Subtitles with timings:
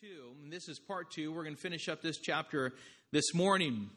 [0.00, 0.06] 2.
[0.42, 1.30] And this is part 2.
[1.30, 2.72] We're going to finish up this chapter
[3.12, 3.90] this morning.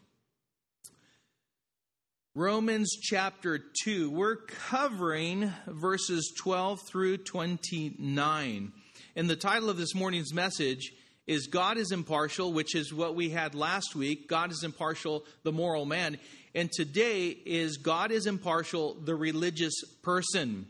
[2.36, 4.12] Romans chapter 2.
[4.12, 8.72] We're covering verses 12 through 29.
[9.16, 10.92] And the title of this morning's message
[11.26, 14.28] is God is impartial, which is what we had last week.
[14.28, 16.20] God is impartial, the moral man.
[16.54, 19.74] And today is God is impartial, the religious
[20.04, 20.68] person.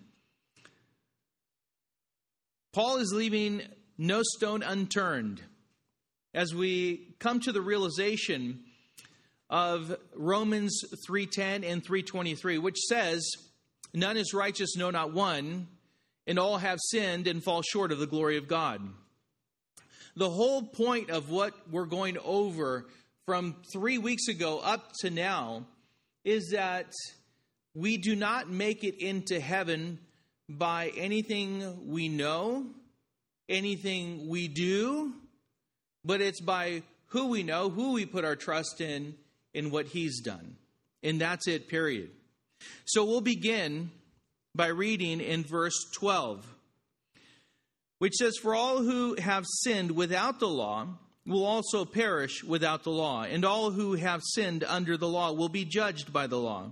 [2.71, 3.63] Paul is leaving
[3.97, 5.41] no stone unturned
[6.33, 8.63] as we come to the realization
[9.49, 13.27] of Romans 3:10 and 3:23 which says
[13.93, 15.67] none is righteous no not one
[16.27, 18.81] and all have sinned and fall short of the glory of God.
[20.15, 22.85] The whole point of what we're going over
[23.25, 25.65] from 3 weeks ago up to now
[26.25, 26.91] is that
[27.73, 29.99] we do not make it into heaven
[30.49, 32.65] by anything we know,
[33.49, 35.13] anything we do,
[36.03, 39.15] but it's by who we know, who we put our trust in,
[39.53, 40.55] in what He's done.
[41.03, 42.09] And that's it, period.
[42.85, 43.91] So we'll begin
[44.55, 46.45] by reading in verse 12,
[47.99, 50.87] which says, For all who have sinned without the law
[51.25, 55.49] will also perish without the law, and all who have sinned under the law will
[55.49, 56.71] be judged by the law.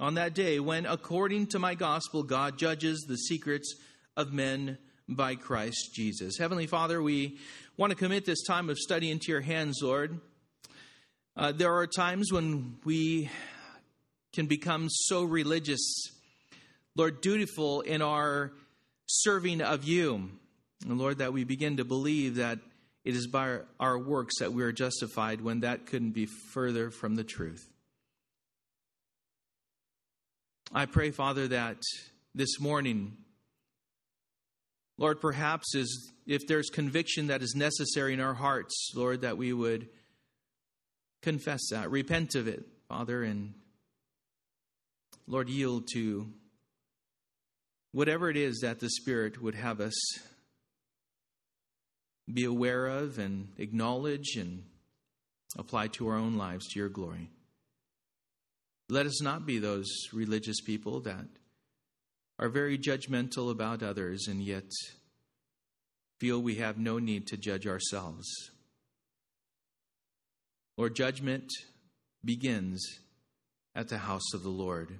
[0.00, 3.74] on that day when, according to my gospel, God judges the secrets
[4.16, 4.78] of men
[5.08, 6.36] by Christ Jesus.
[6.38, 7.38] Heavenly Father, we
[7.76, 10.20] want to commit this time of study into your hands, Lord.
[11.36, 13.30] Uh, there are times when we
[14.32, 16.10] can become so religious,
[16.96, 18.52] Lord, dutiful in our
[19.06, 20.30] serving of you.
[20.86, 22.58] And Lord, that we begin to believe that
[23.04, 27.16] it is by our works that we are justified when that couldn't be further from
[27.16, 27.68] the truth.
[30.76, 31.76] I pray, Father, that
[32.34, 33.16] this morning,
[34.98, 39.52] Lord, perhaps is if there's conviction that is necessary in our hearts, Lord, that we
[39.52, 39.88] would
[41.22, 43.54] confess that, repent of it, Father, and
[45.28, 46.26] Lord, yield to
[47.92, 49.94] whatever it is that the Spirit would have us
[52.32, 54.64] be aware of and acknowledge and
[55.56, 57.30] apply to our own lives to your glory.
[58.88, 61.26] Let us not be those religious people that
[62.38, 64.70] are very judgmental about others and yet
[66.18, 68.26] feel we have no need to judge ourselves.
[70.76, 71.50] Lord, judgment
[72.24, 72.82] begins
[73.74, 74.98] at the house of the Lord.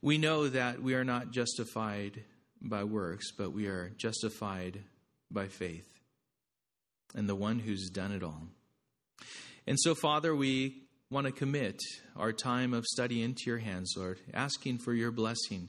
[0.00, 2.22] We know that we are not justified
[2.60, 4.82] by works, but we are justified
[5.30, 5.88] by faith
[7.14, 8.48] and the one who's done it all.
[9.66, 10.82] And so, Father, we
[11.12, 11.78] want to commit
[12.16, 15.68] our time of study into your hands, Lord, asking for your blessing,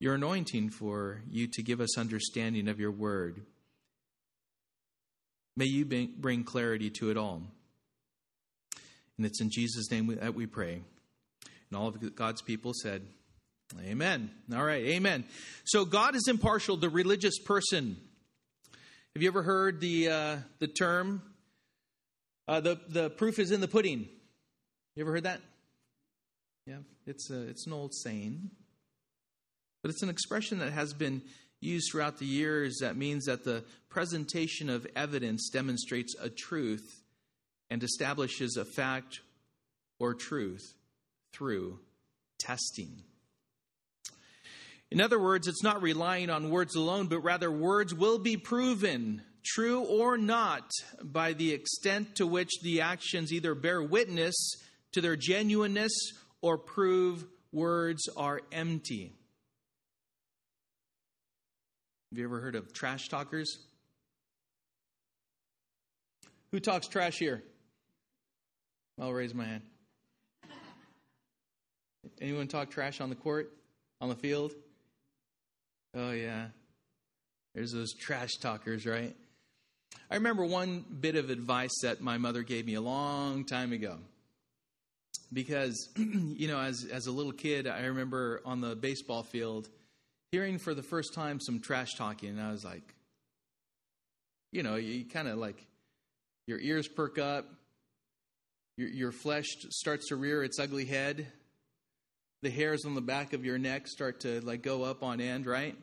[0.00, 3.42] your anointing for you to give us understanding of your word.
[5.56, 7.42] May you bring clarity to it all.
[9.16, 10.82] And it's in Jesus' name that we pray.
[11.70, 13.02] And all of God's people said,
[13.86, 14.32] Amen.
[14.52, 15.24] All right, amen.
[15.64, 17.96] So God is impartial, the religious person.
[19.14, 21.22] Have you ever heard the, uh, the term?
[22.48, 24.08] Uh, the, the proof is in the pudding.
[24.94, 25.40] You ever heard that?
[26.66, 28.50] Yeah, it's, a, it's an old saying.
[29.82, 31.22] But it's an expression that has been
[31.60, 37.02] used throughout the years that means that the presentation of evidence demonstrates a truth
[37.70, 39.20] and establishes a fact
[39.98, 40.74] or truth
[41.32, 41.78] through
[42.38, 43.02] testing.
[44.90, 49.22] In other words, it's not relying on words alone, but rather words will be proven,
[49.42, 50.70] true or not,
[51.02, 54.34] by the extent to which the actions either bear witness
[54.92, 55.92] to their genuineness
[56.40, 59.12] or prove words are empty.
[62.10, 63.58] Have you ever heard of trash talkers?
[66.50, 67.42] Who talks trash here?
[69.00, 69.62] I'll raise my hand.
[72.20, 73.50] Anyone talk trash on the court,
[74.00, 74.52] on the field?
[75.94, 76.46] Oh, yeah.
[77.54, 79.16] There's those trash talkers, right?
[80.10, 83.98] I remember one bit of advice that my mother gave me a long time ago
[85.32, 89.68] because you know as as a little kid i remember on the baseball field
[90.30, 92.94] hearing for the first time some trash talking and i was like
[94.52, 95.66] you know you kind of like
[96.46, 97.46] your ears perk up,
[98.76, 101.26] your, your flesh starts to rear its ugly head,
[102.42, 105.46] the hairs on the back of your neck start to like go up on end,
[105.46, 105.76] right?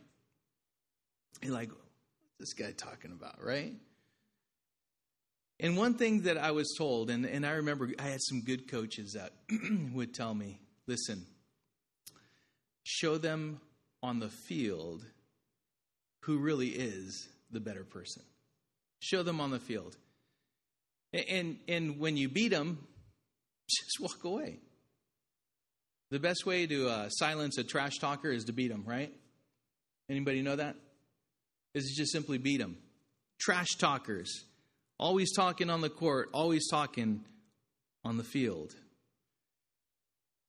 [1.42, 3.74] You're like, what's this guy talking about, right?
[5.60, 8.70] And one thing that I was told, and, and I remember I had some good
[8.70, 9.34] coaches that
[9.94, 11.26] would tell me listen,
[12.84, 13.62] show them
[14.02, 15.06] on the field
[16.22, 18.24] who really is the better person.
[19.00, 19.96] Show them on the field.
[21.14, 22.86] And, and when you beat them,
[23.70, 24.60] just walk away.
[26.12, 29.14] The best way to uh, silence a trash talker is to beat them, right?
[30.10, 30.76] Anybody know that?
[31.76, 32.78] Is just simply beat them.
[33.40, 34.44] Trash talkers,
[35.00, 37.24] always talking on the court, always talking
[38.04, 38.76] on the field.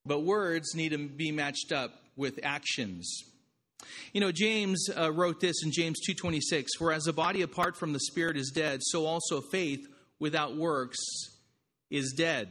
[0.04, 3.22] But words need to be matched up with actions.
[4.12, 8.00] You know, James uh, wrote this in James 2:26, whereas a body apart from the
[8.00, 9.86] spirit is dead, so also faith
[10.18, 10.98] without works
[11.90, 12.48] is dead.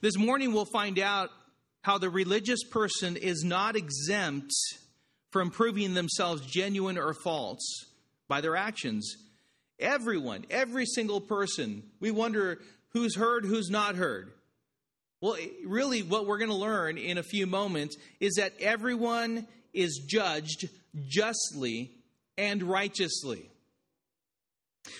[0.00, 1.30] This morning we'll find out
[1.82, 4.52] how the religious person is not exempt
[5.30, 7.84] from proving themselves genuine or false
[8.28, 9.16] by their actions.
[9.80, 12.60] Everyone, every single person, we wonder
[12.90, 14.30] who's heard, who's not heard.
[15.20, 15.36] Well,
[15.66, 20.68] really, what we're going to learn in a few moments is that everyone is judged
[21.08, 21.90] justly
[22.36, 23.50] and righteously.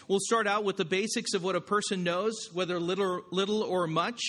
[0.09, 3.87] We'll start out with the basics of what a person knows, whether little, little or
[3.87, 4.21] much,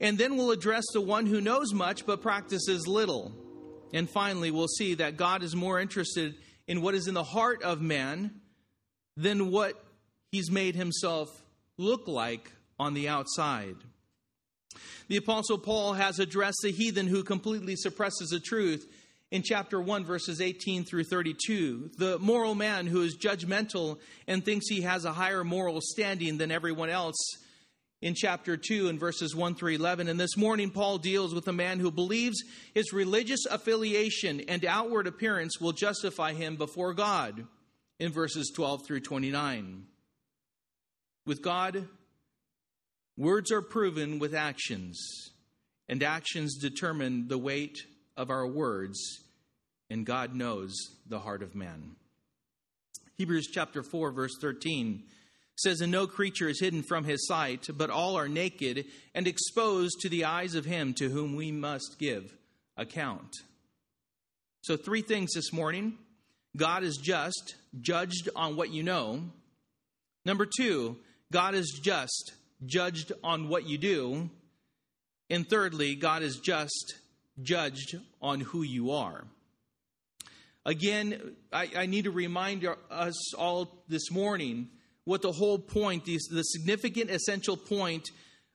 [0.00, 3.32] and then we'll address the one who knows much but practices little.
[3.92, 6.34] And finally, we'll see that God is more interested
[6.66, 8.40] in what is in the heart of man
[9.18, 9.74] than what
[10.30, 11.28] he's made himself
[11.76, 13.74] look like on the outside.
[15.08, 18.86] The Apostle Paul has addressed the heathen who completely suppresses the truth
[19.32, 21.90] in chapter 1, verses 18 through 32.
[21.98, 23.98] The moral man who is judgmental
[24.28, 27.16] and thinks he has a higher moral standing than everyone else
[28.00, 30.06] in chapter 2 and verses 1 through 11.
[30.06, 32.40] And this morning, Paul deals with a man who believes
[32.72, 37.48] his religious affiliation and outward appearance will justify him before God
[37.98, 39.84] in verses 12 through 29.
[41.26, 41.88] With God,
[43.16, 45.30] words are proven with actions,
[45.88, 47.78] and actions determine the weight
[48.16, 48.98] of our words,
[49.90, 50.74] and God knows
[51.06, 51.96] the heart of man.
[53.16, 55.02] Hebrews chapter 4, verse 13
[55.56, 60.00] says, And no creature is hidden from his sight, but all are naked and exposed
[60.00, 62.36] to the eyes of him to whom we must give
[62.76, 63.34] account.
[64.60, 65.98] So, three things this morning
[66.56, 69.22] God is just, judged on what you know.
[70.24, 70.96] Number two,
[71.30, 72.32] God is just,
[72.64, 74.30] judged on what you do.
[75.30, 76.94] And thirdly, God is just,
[77.42, 79.24] judged on who you are.
[80.64, 84.68] Again, I, I, need to remind us all this morning
[85.04, 88.10] what the whole point, the, the significant, essential point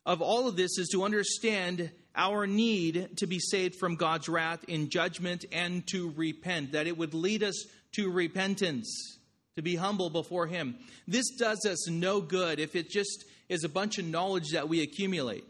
[0.05, 4.63] of all of this is to understand our need to be saved from God's wrath
[4.67, 9.17] in judgment and to repent, that it would lead us to repentance,
[9.55, 10.75] to be humble before Him.
[11.07, 14.81] This does us no good if it just is a bunch of knowledge that we
[14.81, 15.43] accumulate.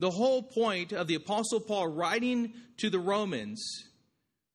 [0.00, 3.84] The whole point of the Apostle Paul writing to the Romans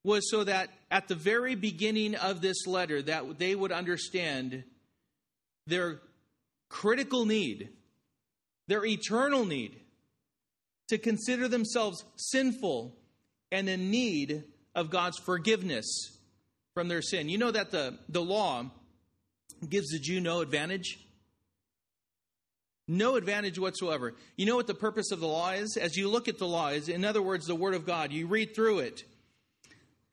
[0.04, 4.64] was so that at the very beginning of this letter that they would understand
[5.68, 6.00] their
[6.70, 7.70] critical need,
[8.68, 9.80] their eternal need
[10.90, 12.96] to consider themselves sinful
[13.52, 16.18] and in need of God's forgiveness
[16.74, 17.30] from their sin.
[17.30, 18.66] You know that the, the law
[19.68, 21.00] gives the Jew no advantage
[22.88, 24.14] no advantage whatsoever.
[24.36, 25.78] You know what the purpose of the law is?
[25.78, 28.28] As you look at the law, is in other words, the Word of God, you
[28.28, 29.04] read through it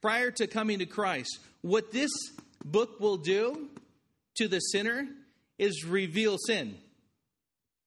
[0.00, 1.38] prior to coming to Christ.
[1.60, 2.10] What this
[2.64, 3.68] book will do
[4.36, 5.06] to the sinner
[5.58, 6.76] is reveal sin.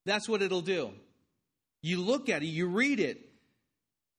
[0.05, 0.91] That's what it'll do.
[1.85, 3.19] You look at it, you read it,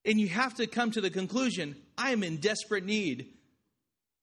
[0.04, 3.26] and you have to come to the conclusion I am in desperate need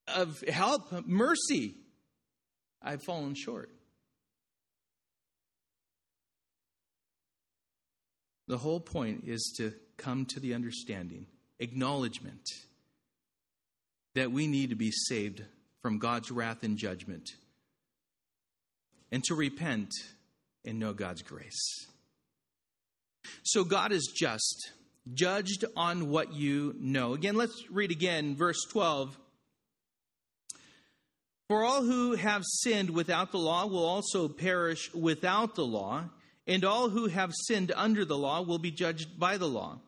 [0.08, 1.76] of help, mercy.
[2.82, 3.70] I've fallen short.
[8.48, 11.26] The whole point is to come to the understanding,
[11.60, 12.48] acknowledgement
[14.16, 15.44] that we need to be saved
[15.82, 17.32] from God's wrath and judgment,
[19.12, 19.92] and to repent
[20.64, 21.88] and know God's grace.
[23.44, 24.72] So God is just,
[25.14, 27.14] judged on what you know.
[27.14, 29.18] Again, let's read again verse 12.
[31.50, 36.10] For all who have sinned without the law will also perish without the law
[36.48, 39.80] and all who have sinned under the law will be judged by the law.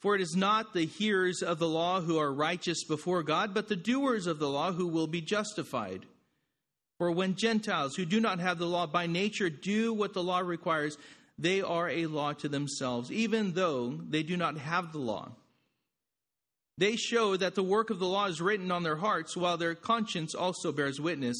[0.00, 3.68] For it is not the hearers of the law who are righteous before God, but
[3.68, 6.04] the doers of the law who will be justified.
[6.98, 10.40] For when Gentiles who do not have the law by nature do what the law
[10.40, 10.96] requires,
[11.38, 15.32] they are a law to themselves, even though they do not have the law.
[16.78, 19.74] They show that the work of the law is written on their hearts, while their
[19.74, 21.36] conscience also bears witness,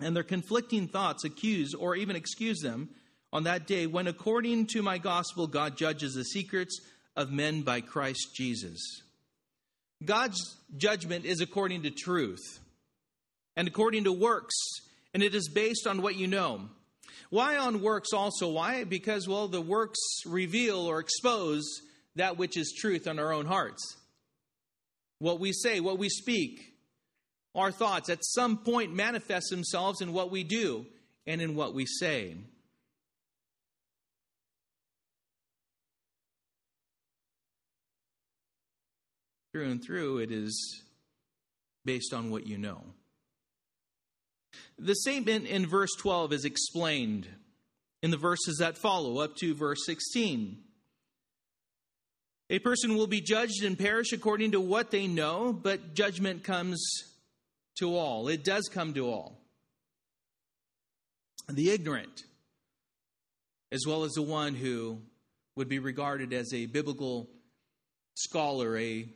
[0.00, 2.90] and their conflicting thoughts accuse or even excuse them
[3.32, 6.80] on that day when, according to my gospel, God judges the secrets
[7.16, 9.02] of men by Christ Jesus.
[10.04, 12.60] God's judgment is according to truth
[13.56, 14.54] and according to works,
[15.12, 16.68] and it is based on what you know.
[17.30, 18.50] Why on works also?
[18.50, 18.84] Why?
[18.84, 21.64] Because, well, the works reveal or expose
[22.16, 23.96] that which is truth on our own hearts.
[25.18, 26.74] What we say, what we speak,
[27.54, 30.86] our thoughts at some point manifest themselves in what we do
[31.26, 32.36] and in what we say.
[39.52, 40.82] Through and through, it is
[41.84, 42.82] based on what you know.
[44.78, 47.26] The statement in verse 12 is explained
[48.02, 50.58] in the verses that follow, up to verse 16.
[52.50, 56.80] A person will be judged and perish according to what they know, but judgment comes
[57.78, 58.28] to all.
[58.28, 59.40] It does come to all.
[61.48, 62.22] The ignorant,
[63.72, 65.00] as well as the one who
[65.56, 67.28] would be regarded as a biblical
[68.14, 69.08] scholar, a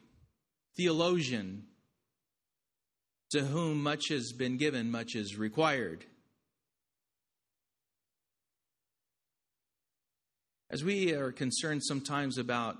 [0.77, 1.65] theologian,
[3.33, 6.05] to whom much has been given, much is required.
[10.71, 12.77] As we are concerned sometimes about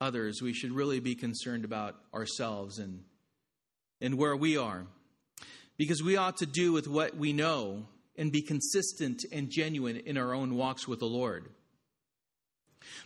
[0.00, 3.02] others, we should really be concerned about ourselves and,
[4.00, 4.86] and where we are.
[5.76, 10.16] Because we ought to do with what we know and be consistent and genuine in
[10.16, 11.48] our own walks with the Lord.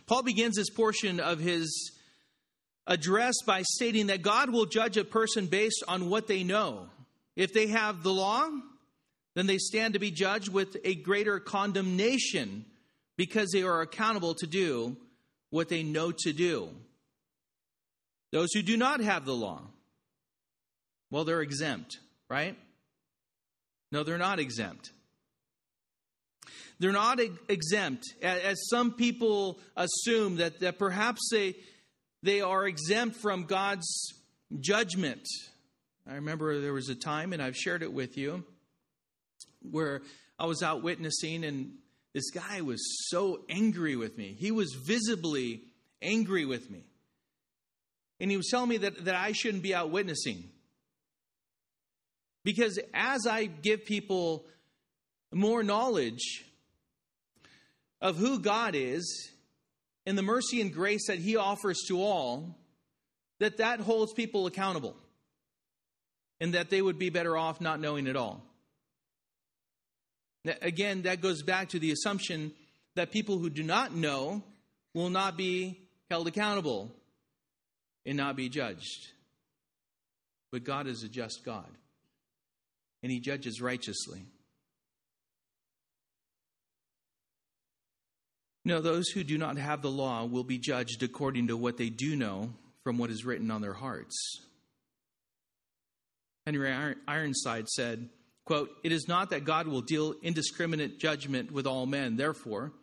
[0.07, 1.91] Paul begins this portion of his
[2.87, 6.87] address by stating that God will judge a person based on what they know.
[7.35, 8.49] If they have the law,
[9.33, 12.65] then they stand to be judged with a greater condemnation
[13.17, 14.95] because they are accountable to do
[15.49, 16.69] what they know to do.
[18.31, 19.61] Those who do not have the law,
[21.11, 21.99] well, they're exempt,
[22.29, 22.57] right?
[23.91, 24.91] No, they're not exempt.
[26.79, 31.55] They're not exempt, as some people assume that, that perhaps they,
[32.25, 34.13] they are exempt from God's
[34.59, 35.27] judgment.
[36.09, 38.43] I remember there was a time, and I've shared it with you,
[39.61, 40.01] where
[40.39, 41.73] I was out witnessing, and
[42.13, 44.35] this guy was so angry with me.
[44.39, 45.61] He was visibly
[46.01, 46.83] angry with me.
[48.19, 50.49] And he was telling me that, that I shouldn't be out witnessing.
[52.43, 54.45] Because as I give people
[55.31, 56.45] more knowledge
[58.01, 59.29] of who God is
[60.05, 62.57] and the mercy and grace that he offers to all,
[63.39, 64.95] that that holds people accountable
[66.39, 68.43] and that they would be better off not knowing at all.
[70.61, 72.53] Again, that goes back to the assumption
[72.95, 74.43] that people who do not know
[74.93, 76.91] will not be held accountable
[78.05, 79.07] and not be judged.
[80.51, 81.69] But God is a just God,
[83.01, 84.21] and He judges righteously.
[88.65, 91.89] No, those who do not have the law will be judged according to what they
[91.89, 92.51] do know
[92.83, 94.41] from what is written on their hearts.
[96.47, 98.09] Henry Ironside said,
[98.43, 102.73] quote, It is not that God will deal indiscriminate judgment with all men, therefore,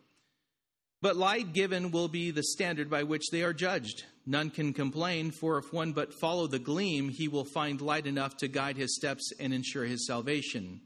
[1.01, 4.05] but light given will be the standard by which they are judged.
[4.25, 8.37] None can complain, for if one but follow the gleam, he will find light enough
[8.37, 10.79] to guide his steps and ensure his salvation.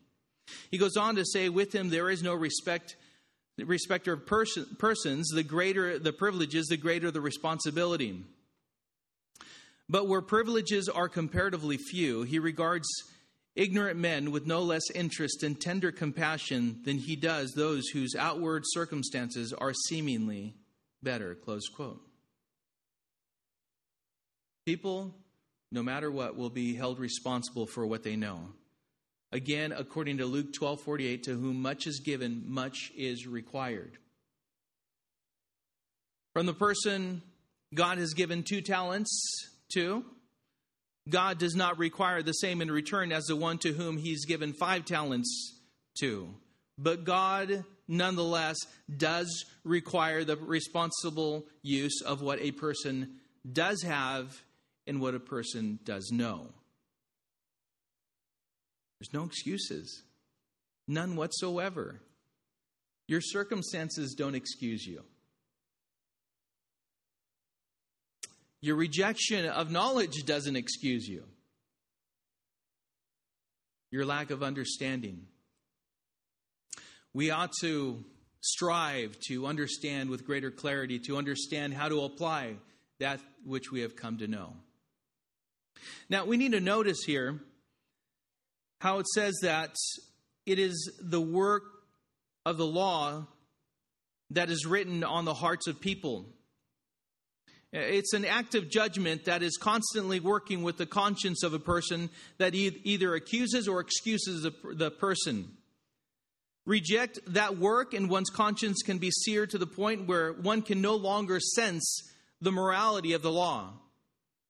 [0.72, 2.96] He goes on to say, With him there is no respect
[3.66, 8.24] respecter of person, persons, the greater the privileges, the greater the responsibility.
[9.90, 12.88] But where privileges are comparatively few, he regards
[13.56, 18.64] ignorant men with no less interest and tender compassion than he does those whose outward
[18.68, 20.54] circumstances are seemingly
[21.02, 21.36] better.
[21.36, 22.02] Close quote.
[24.66, 25.16] People,
[25.72, 28.50] no matter what, will be held responsible for what they know.
[29.32, 33.98] Again, according to Luke 12 48, to whom much is given, much is required.
[36.34, 37.22] From the person
[37.74, 39.12] God has given two talents
[39.74, 40.06] to,
[41.10, 44.54] God does not require the same in return as the one to whom he's given
[44.54, 45.60] five talents
[46.00, 46.34] to.
[46.78, 48.58] But God, nonetheless,
[48.96, 53.16] does require the responsible use of what a person
[53.52, 54.42] does have
[54.86, 56.50] and what a person does know.
[59.00, 60.04] There's no excuses,
[60.88, 62.02] none whatsoever.
[63.08, 65.04] Your circumstances don't excuse you.
[68.62, 71.24] Your rejection of knowledge doesn't excuse you.
[73.92, 75.26] your lack of understanding.
[77.14, 78.04] We ought to
[78.42, 82.56] strive to understand with greater clarity, to understand how to apply
[83.00, 84.54] that which we have come to know.
[86.10, 87.40] Now, we need to notice here
[88.80, 89.76] how it says that
[90.46, 91.64] it is the work
[92.46, 93.28] of the law
[94.32, 96.26] that is written on the hearts of people.
[97.74, 102.10] It's an act of judgment that is constantly working with the conscience of a person
[102.38, 105.52] that either accuses or excuses the person.
[106.66, 110.82] Reject that work, and one's conscience can be seared to the point where one can
[110.82, 112.10] no longer sense
[112.42, 113.74] the morality of the law.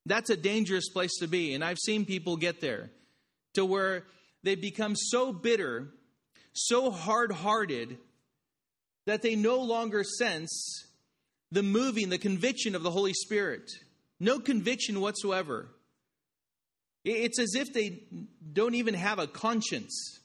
[0.06, 2.92] That's a dangerous place to be, and I've seen people get there
[3.56, 4.06] to where
[4.48, 5.90] they become so bitter,
[6.54, 7.98] so hard hearted,
[9.06, 10.86] that they no longer sense
[11.52, 13.70] the moving, the conviction of the Holy Spirit.
[14.22, 15.68] No conviction whatsoever.
[17.04, 18.04] It's as if they
[18.54, 20.20] don't even have a conscience.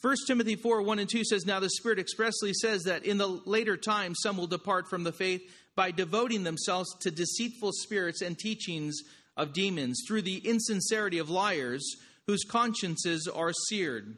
[0.00, 3.26] 1 Timothy 4 1 and 2 says, Now the Spirit expressly says that in the
[3.26, 5.42] later time some will depart from the faith
[5.74, 9.00] by devoting themselves to deceitful spirits and teachings
[9.36, 11.96] of demons through the insincerity of liars
[12.28, 14.16] whose consciences are seared.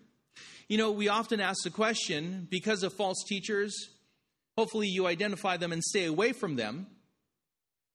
[0.68, 3.74] You know, we often ask the question because of false teachers,
[4.60, 6.86] Hopefully, you identify them and stay away from them.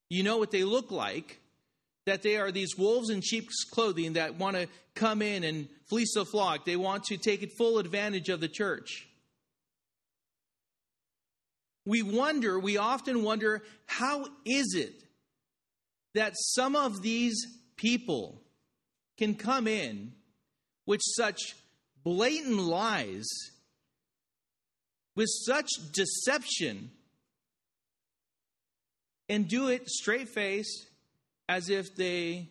[0.10, 1.39] You know what they look like,
[2.07, 6.15] that they are these wolves in sheep's clothing that want to come in and fleece
[6.15, 6.65] the flock.
[6.65, 9.07] They want to take full advantage of the church.
[11.86, 15.03] We wonder, we often wonder, how is it
[16.15, 17.45] that some of these
[17.75, 18.41] people
[19.17, 20.13] can come in
[20.86, 21.55] with such
[22.03, 23.25] blatant lies
[25.15, 26.91] with such deception
[29.29, 30.88] and do it straight faced
[31.48, 32.48] as if they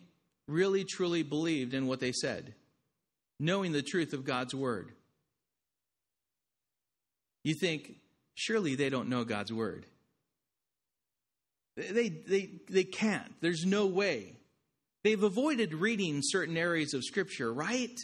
[0.47, 2.53] really truly believed in what they said,
[3.39, 4.91] knowing the truth of God's word.
[7.43, 7.95] You think,
[8.33, 9.85] surely they don't know God's word.
[11.77, 13.33] They, they, they can't.
[13.41, 14.33] There's no way.
[15.05, 17.97] They've avoided reading certain areas of Scripture, right?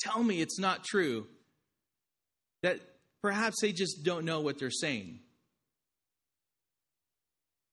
[0.00, 1.28] Tell me it's not true
[2.64, 2.80] that
[3.22, 5.20] Perhaps they just don't know what they're saying.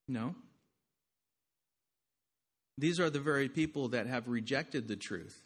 [0.08, 0.36] No.
[2.78, 5.44] These are the very people that have rejected the truth,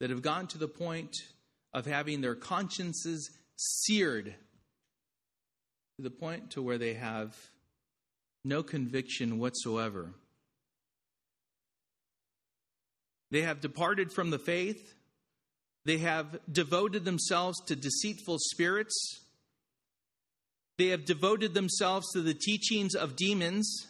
[0.00, 1.14] that have gone to the point
[1.72, 4.34] of having their consciences seared
[5.96, 7.36] to the point to where they have
[8.44, 10.14] no conviction whatsoever.
[13.30, 14.94] They have departed from the faith.
[15.84, 18.94] They have devoted themselves to deceitful spirits.
[20.76, 23.86] They have devoted themselves to the teachings of demons.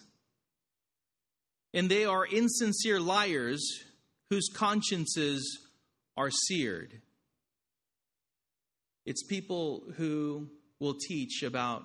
[1.74, 3.62] And they are insincere liars
[4.30, 5.58] whose consciences
[6.16, 7.00] are seared.
[9.06, 10.48] It's people who
[10.80, 11.84] will teach about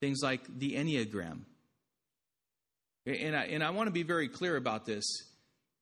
[0.00, 1.40] things like the Enneagram.
[3.06, 5.04] And I, and I want to be very clear about this.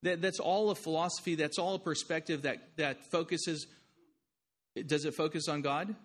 [0.03, 3.67] That, that's all a philosophy, that's all a perspective that, that focuses.
[4.85, 5.95] Does it focus on God?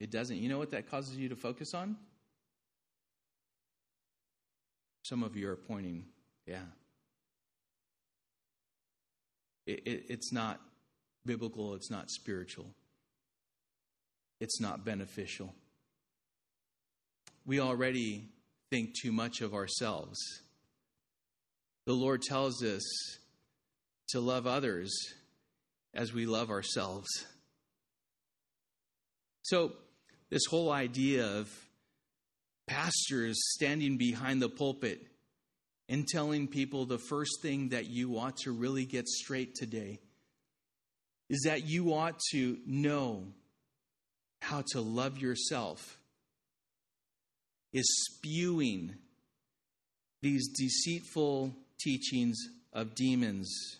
[0.00, 0.36] It doesn't.
[0.36, 1.96] You know what that causes you to focus on?
[5.02, 6.04] Some of you are pointing,
[6.46, 6.64] yeah.
[9.66, 10.60] It, it, it's not
[11.26, 12.66] biblical, it's not spiritual,
[14.40, 15.54] it's not beneficial.
[17.46, 18.28] We already
[18.70, 20.18] think too much of ourselves.
[21.86, 22.82] The Lord tells us
[24.08, 24.94] to love others
[25.92, 27.08] as we love ourselves.
[29.42, 29.72] So,
[30.30, 31.50] this whole idea of
[32.66, 35.00] pastors standing behind the pulpit
[35.88, 40.00] and telling people the first thing that you ought to really get straight today
[41.28, 43.26] is that you ought to know
[44.40, 45.98] how to love yourself
[47.72, 48.94] is spewing
[50.22, 52.38] these deceitful teachings
[52.72, 53.78] of demons.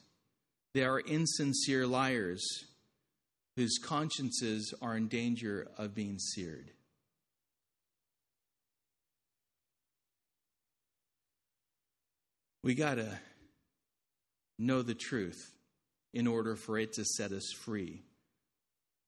[0.75, 2.45] They are insincere liars
[3.57, 6.71] whose consciences are in danger of being seared.
[12.63, 13.19] We got to
[14.59, 15.53] know the truth
[16.15, 18.03] in order for it to set us free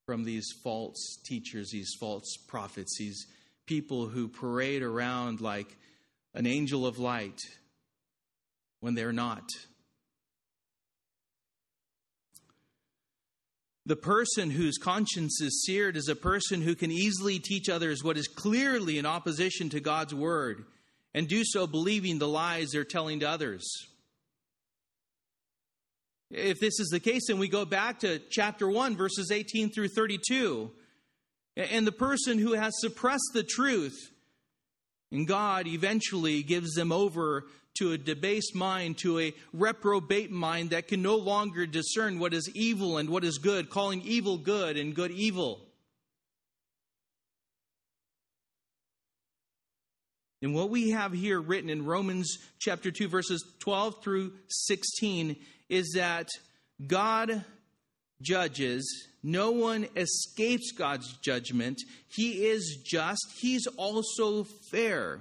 [0.04, 3.26] from these false teachers, these false prophets, these
[3.66, 5.76] people who parade around like
[6.34, 7.40] an angel of light
[8.80, 9.48] when they're not.
[13.86, 18.16] The person whose conscience is seared is a person who can easily teach others what
[18.16, 20.64] is clearly in opposition to God's word
[21.14, 23.64] and do so believing the lies they're telling to others.
[26.32, 29.88] If this is the case, then we go back to chapter 1, verses 18 through
[29.88, 30.72] 32.
[31.56, 33.96] And the person who has suppressed the truth,
[35.12, 37.44] and God eventually gives them over
[37.78, 42.50] to a debased mind, to a reprobate mind that can no longer discern what is
[42.54, 45.60] evil and what is good, calling evil good and good evil.
[50.42, 55.36] And what we have here written in Romans chapter 2, verses 12 through 16
[55.68, 56.28] is that
[56.86, 57.44] God
[58.20, 59.08] judges.
[59.22, 61.80] No one escapes God's judgment.
[62.08, 63.26] He is just.
[63.40, 65.20] He's also fair.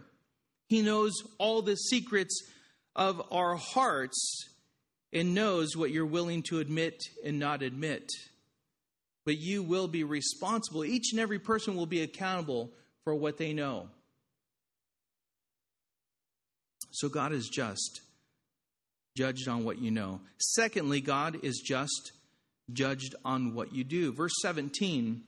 [0.68, 2.44] He knows all the secrets
[2.96, 4.50] of our hearts
[5.14, 8.10] and knows what you're willing to admit and not admit.
[9.26, 10.86] But you will be responsible.
[10.86, 12.72] Each and every person will be accountable
[13.04, 13.90] for what they know.
[16.92, 18.02] So God is just,
[19.18, 20.22] judged on what you know.
[20.38, 22.14] Secondly, God is just,
[22.72, 24.12] judged on what you do.
[24.14, 25.22] Verse 17,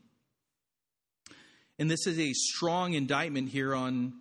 [1.80, 4.14] and this is a strong indictment here on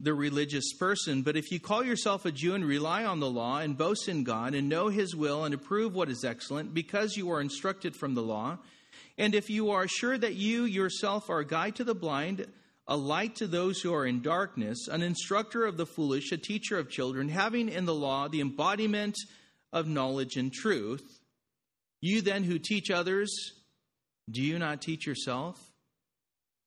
[0.00, 1.22] the religious person.
[1.22, 4.24] But if you call yourself a Jew and rely on the law and boast in
[4.24, 8.14] God and know his will and approve what is excellent because you are instructed from
[8.14, 8.58] the law,
[9.16, 12.46] and if you are sure that you yourself are a guide to the blind,
[12.86, 16.78] a light to those who are in darkness, an instructor of the foolish, a teacher
[16.78, 19.16] of children, having in the law the embodiment
[19.72, 21.20] of knowledge and truth.
[22.00, 23.52] You then who teach others,
[24.30, 25.58] do you not teach yourself?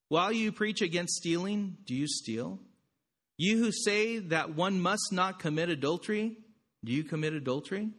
[0.09, 2.59] While you preach against stealing, do you steal?
[3.37, 6.37] You who say that one must not commit adultery,
[6.83, 7.89] do you commit adultery?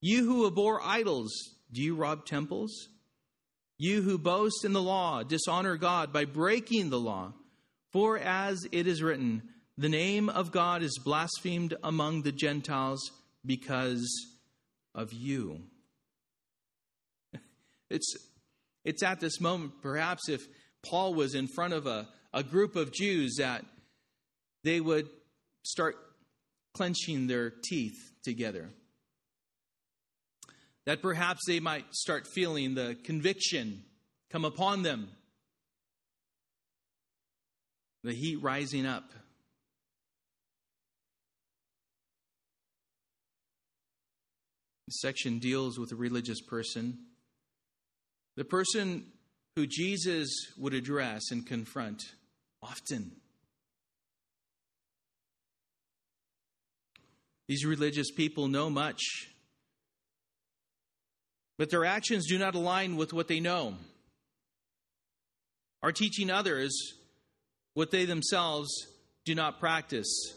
[0.00, 1.32] You who abhor idols,
[1.72, 2.88] do you rob temples?
[3.78, 7.34] You who boast in the law, dishonor God by breaking the law.
[7.92, 9.42] For as it is written,
[9.78, 13.10] the name of God is blasphemed among the Gentiles
[13.44, 14.08] because
[14.94, 15.62] of you.
[17.88, 18.16] It's,
[18.84, 20.44] it's at this moment, perhaps, if
[20.84, 23.64] Paul was in front of a, a group of Jews, that
[24.66, 25.08] they would
[25.62, 25.96] start
[26.74, 28.68] clenching their teeth together
[30.86, 33.84] that perhaps they might start feeling the conviction
[34.30, 35.08] come upon them,
[38.02, 39.12] the heat rising up.
[44.88, 46.98] This section deals with a religious person,
[48.36, 49.04] the person
[49.54, 52.02] who Jesus would address and confront
[52.60, 53.12] often.
[57.48, 59.28] These religious people know much
[61.58, 63.74] but their actions do not align with what they know,
[65.82, 66.94] are teaching others
[67.74, 68.68] what they themselves
[69.24, 70.34] do not practice.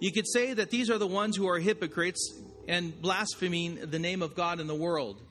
[0.00, 2.34] You could say that these are the ones who are hypocrites
[2.66, 5.22] and blaspheming the name of God in the world.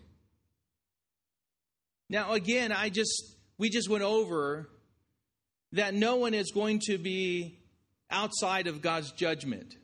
[2.10, 4.69] Now, again, I just we just went over
[5.73, 7.57] that no one is going to be
[8.12, 9.76] outside of God's judgment.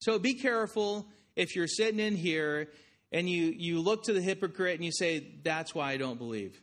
[0.00, 2.68] So be careful if you're sitting in here
[3.12, 6.60] and you, you look to the hypocrite and you say, That's why I don't believe.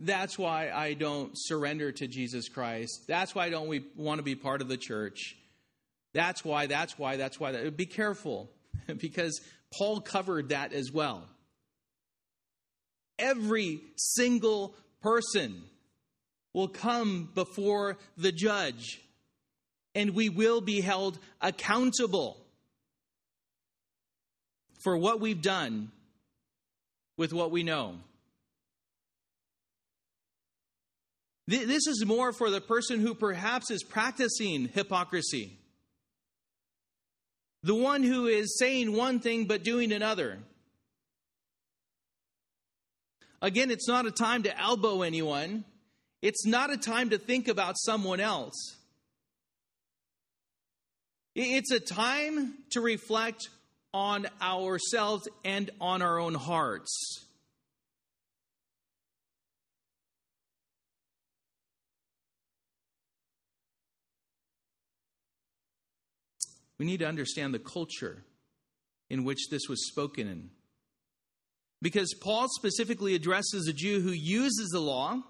[0.00, 3.04] That's why I don't surrender to Jesus Christ.
[3.08, 5.36] That's why I don't we want to be part of the church.
[6.14, 7.68] That's why, that's why, that's why.
[7.70, 8.50] Be careful
[8.98, 9.40] because
[9.76, 11.24] Paul covered that as well.
[13.18, 15.62] Every single person
[16.52, 19.00] will come before the judge
[19.94, 22.36] and we will be held accountable
[24.80, 25.90] for what we've done
[27.16, 27.96] with what we know.
[31.48, 35.56] This is more for the person who perhaps is practicing hypocrisy.
[37.62, 40.38] The one who is saying one thing but doing another.
[43.40, 45.64] Again, it's not a time to elbow anyone.
[46.20, 48.76] It's not a time to think about someone else.
[51.34, 53.48] It's a time to reflect
[53.94, 57.24] on ourselves and on our own hearts.
[66.78, 68.24] We need to understand the culture
[69.10, 70.50] in which this was spoken in.
[71.80, 75.22] Because Paul specifically addresses a Jew who uses the law,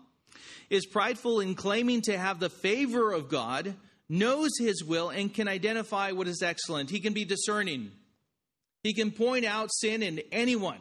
[0.70, 3.74] is prideful in claiming to have the favor of God,
[4.08, 6.90] knows his will, and can identify what is excellent.
[6.90, 7.90] He can be discerning.
[8.82, 10.80] He can point out sin in anyone.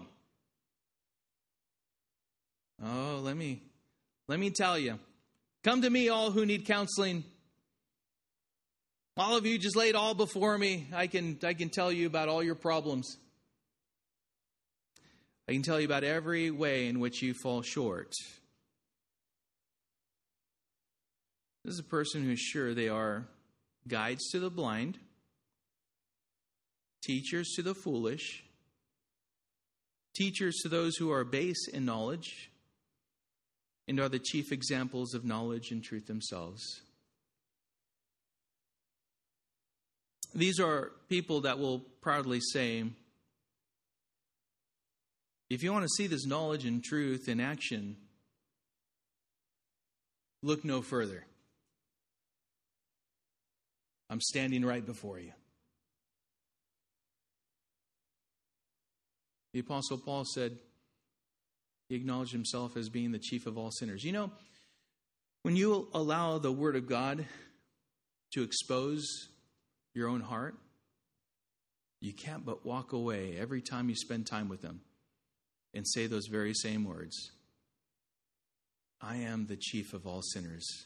[2.84, 3.64] Oh, let me
[4.28, 5.00] let me tell you.
[5.64, 7.24] Come to me all who need counseling.
[9.16, 10.88] All of you just lay it all before me.
[10.94, 13.18] I can, I can tell you about all your problems.
[15.50, 18.14] I can tell you about every way in which you fall short.
[21.68, 23.28] This is a person who's sure they are
[23.90, 25.00] guides to the blind,
[27.04, 28.46] teachers to the foolish,
[30.16, 32.52] teachers to those who are base in knowledge,
[33.86, 36.64] and are the chief examples of knowledge and truth themselves.
[40.34, 42.86] These are people that will proudly say,
[45.50, 47.98] if you want to see this knowledge and truth in action,
[50.42, 51.27] look no further.
[54.10, 55.32] I'm standing right before you.
[59.54, 60.58] The Apostle Paul said
[61.90, 64.04] he acknowledged himself as being the chief of all sinners.
[64.04, 64.32] You know,
[65.44, 67.26] when you allow the Word of God
[68.34, 69.06] to expose
[69.94, 70.56] your own heart,
[72.02, 74.82] you can't but walk away every time you spend time with Him
[75.74, 77.32] and say those very same words
[79.02, 80.86] I am the chief of all sinners.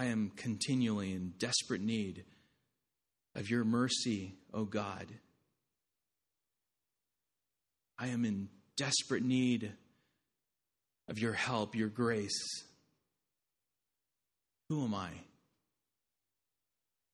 [0.00, 2.24] I am continually in desperate need
[3.34, 5.06] of your mercy, O God.
[7.98, 9.74] I am in desperate need
[11.06, 12.64] of your help, your grace.
[14.70, 15.10] Who am I?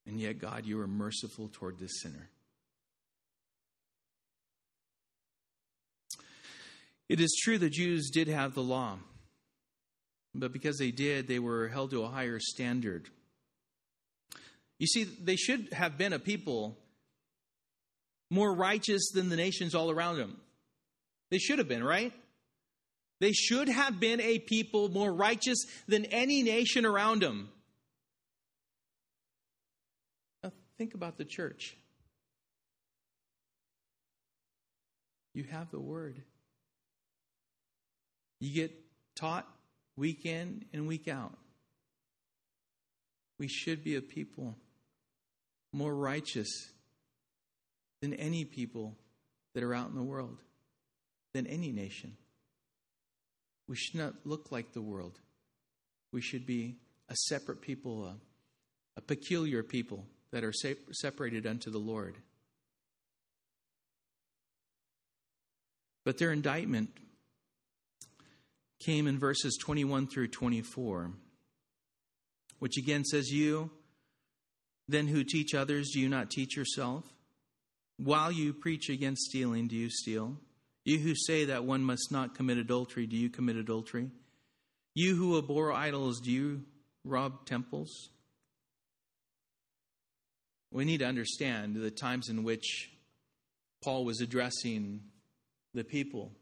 [0.06, 2.30] And yet, God, you are merciful toward this sinner.
[7.08, 8.98] It is true the Jews did have the law,
[10.38, 13.08] but because they did, they were held to a higher standard.
[14.78, 16.76] You see, they should have been a people
[18.30, 20.36] more righteous than the nations all around them.
[21.30, 22.12] They should have been, right?
[23.20, 27.48] They should have been a people more righteous than any nation around them.
[30.42, 31.76] Now, think about the church.
[35.32, 36.22] You have the word.
[38.40, 38.72] You get
[39.14, 39.48] taught
[39.96, 41.36] week in and week out.
[43.38, 44.56] We should be a people
[45.72, 46.70] more righteous
[48.00, 48.96] than any people
[49.54, 50.38] that are out in the world,
[51.34, 52.16] than any nation.
[53.68, 55.18] We should not look like the world.
[56.12, 56.76] We should be
[57.08, 58.16] a separate people, a,
[58.96, 60.52] a peculiar people that are
[60.92, 62.16] separated unto the Lord.
[66.04, 66.90] But their indictment
[68.78, 71.12] came in verses 21 through 24,
[72.58, 73.70] which again says, You
[74.88, 77.04] then who teach others, do you not teach yourself?
[77.96, 80.36] While you preach against stealing, do you steal?
[80.84, 84.10] You who say that one must not commit adultery, do you commit adultery?
[84.94, 86.62] You who abhor idols, do you
[87.04, 88.10] rob temples?
[90.70, 92.90] We need to understand the times in which
[93.82, 95.00] Paul was addressing
[95.74, 96.32] the people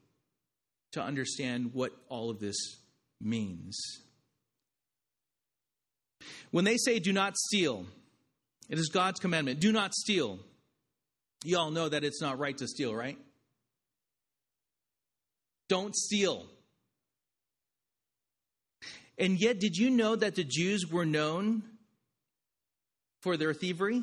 [0.94, 2.56] to understand what all of this
[3.20, 3.78] means.
[6.50, 7.86] When they say, do not steal,
[8.68, 10.38] it is God's commandment do not steal.
[11.44, 13.18] You all know that it's not right to steal, right?
[15.68, 16.46] Don't steal.
[19.18, 21.62] And yet, did you know that the Jews were known
[23.22, 24.02] for their thievery?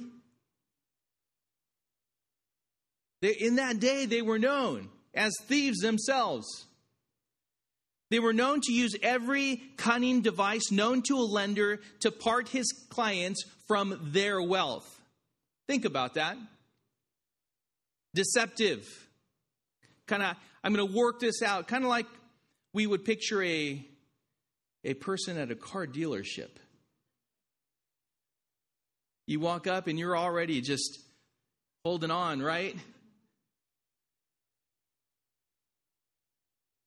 [3.21, 6.65] They, in that day, they were known as thieves themselves.
[8.11, 12.73] They were known to use every cunning device known to a lender to part his
[12.89, 15.01] clients from their wealth.
[15.69, 16.37] Think about that.
[18.13, 18.85] Deceptive.
[20.07, 21.69] Kind of, I'm going to work this out.
[21.69, 22.05] Kind of like
[22.73, 23.81] we would picture a,
[24.83, 26.49] a person at a car dealership.
[29.25, 30.99] You walk up and you're already just
[31.85, 32.75] holding on, right?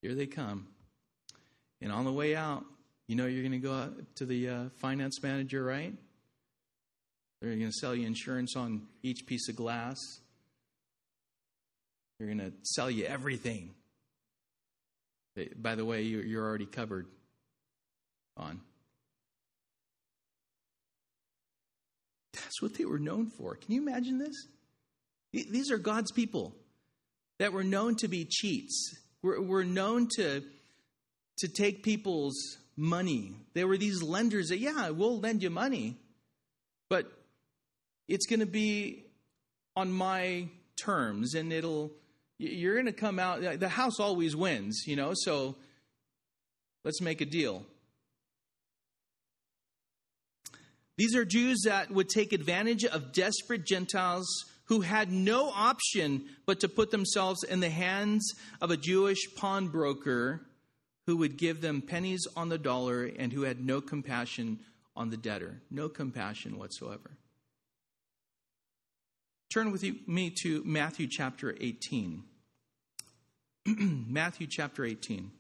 [0.03, 0.67] Here they come.
[1.81, 2.65] And on the way out,
[3.07, 5.93] you know you're going to go out to the uh, finance manager, right?
[7.41, 9.99] They're going to sell you insurance on each piece of glass.
[12.19, 13.75] They're going to sell you everything.
[15.57, 17.07] By the way, you're already covered
[18.37, 18.61] on.
[22.33, 23.57] That's what they were known for.
[23.57, 24.47] Can you imagine this?
[25.33, 26.55] These are God's people
[27.39, 28.97] that were known to be cheats.
[29.23, 30.43] We're, known to
[31.39, 33.35] to take people's money.
[33.55, 35.97] There were these lenders that, yeah, we'll lend you money,
[36.89, 37.11] but
[38.09, 39.05] it's going to be
[39.77, 41.93] on my terms and it'll,
[42.39, 45.57] you're going to come out, the house always wins, you know, so
[46.85, 47.65] let's make a deal.
[50.97, 54.27] These are Jews that would take advantage of desperate Gentiles
[54.67, 60.47] who had no option but to put themselves in the hands of a Jewish pawnbroker
[61.07, 64.61] who would give them pennies on the dollar and who had no compassion
[64.97, 65.61] on the debtor.
[65.71, 67.11] No compassion whatsoever.
[69.53, 72.25] Turn with me to Matthew chapter 18.
[73.67, 75.31] Matthew chapter 18.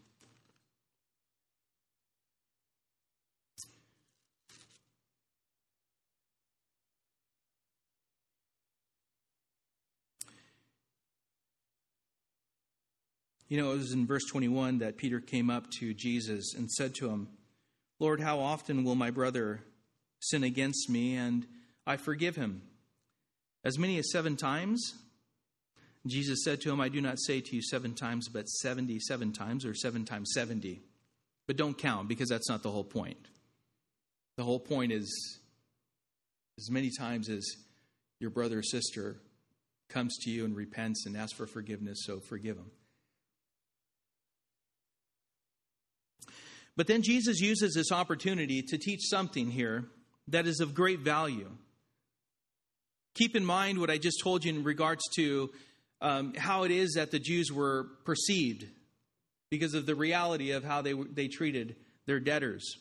[13.49, 16.95] You know, it was in verse 21 that Peter came up to Jesus and said
[16.97, 17.29] to him,
[18.01, 19.61] Lord, how often will my brother
[20.21, 21.47] sin against me and
[21.87, 22.63] I forgive him?
[23.65, 24.95] As many as seven times?
[26.07, 29.65] Jesus said to him, I do not say to you seven times, but 77 times
[29.65, 30.83] or seven times 70.
[31.47, 33.29] But don't count because that's not the whole point.
[34.37, 35.39] The whole point is
[36.59, 37.45] as many times as
[38.21, 39.17] your brother or sister
[39.89, 42.71] comes to you and repents and asks for forgiveness, so forgive them.
[46.77, 49.85] But then Jesus uses this opportunity to teach something here
[50.29, 51.51] that is of great value.
[53.15, 55.51] Keep in mind what I just told you in regards to
[56.01, 58.67] um, how it is that the Jews were perceived
[59.51, 62.77] because of the reality of how they, they treated their debtors.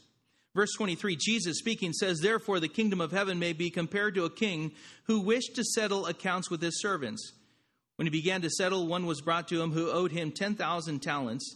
[0.55, 4.29] Verse 23, Jesus speaking says, Therefore the kingdom of heaven may be compared to a
[4.29, 4.71] king
[5.05, 7.33] who wished to settle accounts with his servants.
[7.95, 11.55] When he began to settle, one was brought to him who owed him 10,000 talents.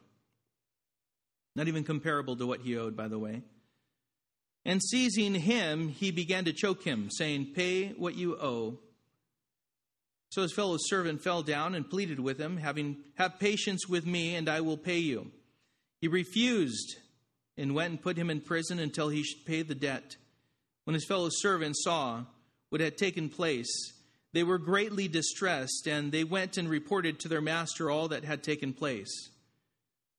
[1.55, 3.41] not even comparable to what he owed, by the way.
[4.63, 8.79] And seizing him, he began to choke him, saying, Pay what you owe.
[10.29, 14.35] So his fellow servant fell down and pleaded with him, having, Have patience with me,
[14.35, 15.31] and I will pay you.
[15.99, 16.95] He refused
[17.57, 20.15] and went and put him in prison until he should pay the debt.
[20.85, 22.23] When his fellow servants saw
[22.69, 23.69] what had taken place,
[24.33, 28.43] they were greatly distressed, and they went and reported to their master all that had
[28.43, 29.29] taken place.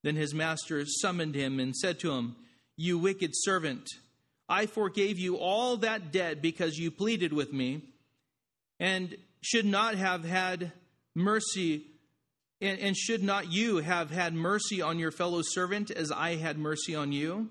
[0.03, 2.37] Then his master summoned him and said to him,
[2.77, 3.89] You wicked servant,
[4.49, 7.83] I forgave you all that debt because you pleaded with me,
[8.81, 10.73] and should not have had
[11.15, 11.85] mercy,
[12.61, 16.59] and, and should not you have had mercy on your fellow servant as I had
[16.59, 17.49] mercy on you?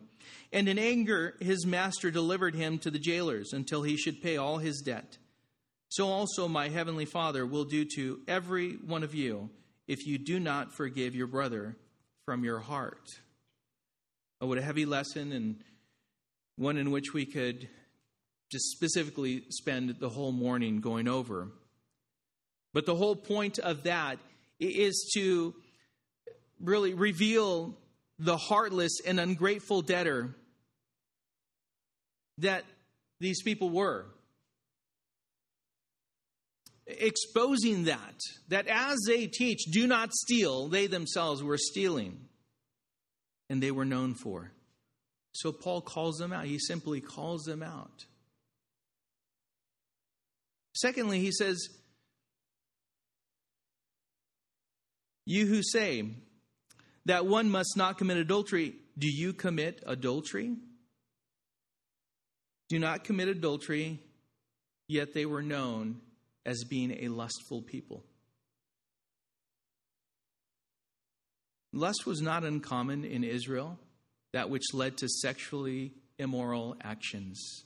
[0.53, 4.57] And in anger, his master delivered him to the jailers until he should pay all
[4.57, 5.17] his debt.
[5.87, 9.49] So also my heavenly Father will do to every one of you
[9.87, 11.77] if you do not forgive your brother
[12.31, 13.09] from your heart.
[14.39, 15.57] Oh, what a heavy lesson, and
[16.55, 17.67] one in which we could
[18.49, 21.49] just specifically spend the whole morning going over.
[22.73, 24.17] But the whole point of that
[24.61, 25.53] is to
[26.61, 27.75] really reveal
[28.17, 30.33] the heartless and ungrateful debtor
[32.37, 32.63] that
[33.19, 34.05] these people were
[36.99, 42.27] exposing that, that as they teach, do not steal, they themselves were stealing.
[43.49, 44.51] And they were known for.
[45.33, 46.45] So Paul calls them out.
[46.45, 48.05] He simply calls them out.
[50.73, 51.67] Secondly, he says,
[55.25, 56.05] You who say
[57.05, 60.55] that one must not commit adultery, do you commit adultery?
[62.69, 63.99] Do not commit adultery,
[64.87, 66.01] yet they were known
[66.45, 68.03] as being a lustful people.
[71.73, 73.79] Lust was not uncommon in Israel,
[74.33, 77.63] that which led to sexually immoral actions,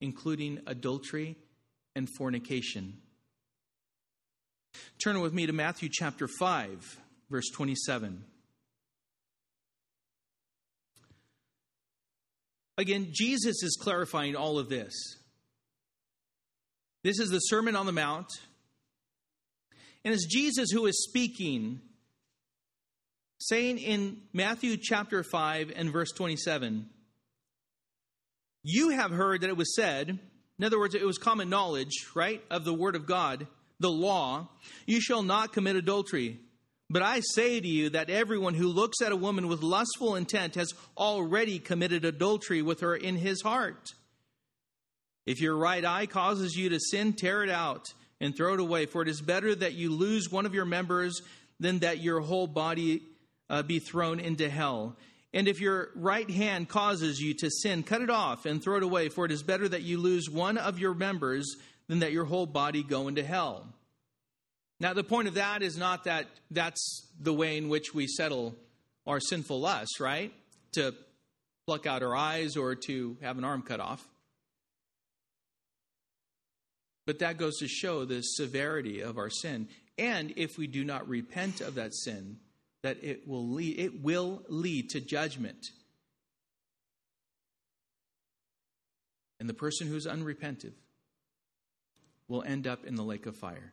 [0.00, 1.36] including adultery
[1.96, 2.98] and fornication.
[5.02, 7.00] Turn with me to Matthew chapter 5,
[7.30, 8.24] verse 27.
[12.76, 14.94] Again, Jesus is clarifying all of this.
[17.04, 18.26] This is the Sermon on the Mount.
[20.04, 21.80] And it's Jesus who is speaking,
[23.38, 26.88] saying in Matthew chapter 5 and verse 27
[28.64, 30.18] You have heard that it was said,
[30.58, 33.46] in other words, it was common knowledge, right, of the Word of God,
[33.78, 34.48] the law,
[34.86, 36.40] you shall not commit adultery.
[36.90, 40.56] But I say to you that everyone who looks at a woman with lustful intent
[40.56, 43.90] has already committed adultery with her in his heart.
[45.28, 48.86] If your right eye causes you to sin, tear it out and throw it away,
[48.86, 51.20] for it is better that you lose one of your members
[51.60, 53.02] than that your whole body
[53.50, 54.96] uh, be thrown into hell.
[55.34, 58.82] And if your right hand causes you to sin, cut it off and throw it
[58.82, 61.56] away, for it is better that you lose one of your members
[61.88, 63.66] than that your whole body go into hell.
[64.80, 68.56] Now, the point of that is not that that's the way in which we settle
[69.06, 70.32] our sinful lusts, right?
[70.72, 70.94] To
[71.66, 74.08] pluck out our eyes or to have an arm cut off.
[77.08, 79.68] But that goes to show the severity of our sin.
[79.96, 82.36] And if we do not repent of that sin,
[82.82, 85.56] that it will lead, it will lead to judgment.
[89.40, 90.74] And the person who's unrepentant
[92.28, 93.72] will end up in the lake of fire.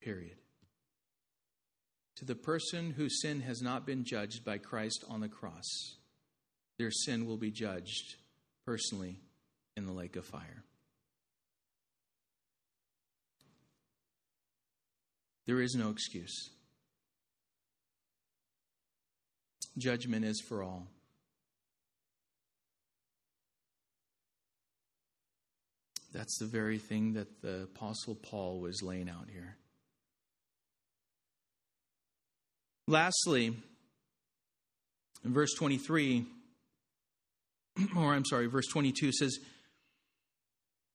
[0.00, 0.38] Period.
[2.16, 5.96] To the person whose sin has not been judged by Christ on the cross,
[6.78, 8.14] their sin will be judged
[8.64, 9.18] personally
[9.76, 10.64] in the lake of fire.
[15.46, 16.50] There is no excuse.
[19.76, 20.86] Judgment is for all.
[26.12, 29.56] That's the very thing that the Apostle Paul was laying out here.
[32.86, 33.56] Lastly,
[35.24, 36.26] in verse 23,
[37.96, 39.38] or I'm sorry, verse 22 says,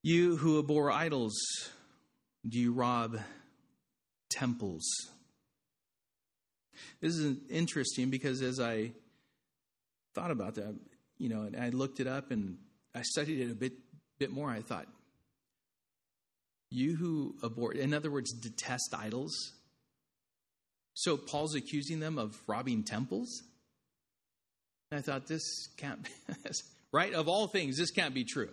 [0.03, 1.35] You who abhor idols,
[2.47, 3.17] do you rob
[4.29, 4.83] temples.
[7.01, 8.91] This is interesting because as I
[10.13, 10.75] thought about that,
[11.17, 12.57] you know, and I looked it up and
[12.93, 13.73] I studied it a bit
[14.19, 14.87] bit more, I thought,
[16.69, 19.53] you who abhor, in other words, detest idols.
[20.93, 23.43] So Paul's accusing them of robbing temples.
[24.89, 25.43] And I thought, this
[25.77, 26.09] can't be,
[26.91, 27.13] right?
[27.13, 28.49] Of all things, this can't be true.